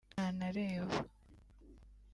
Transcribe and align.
ntanareba 0.13 0.97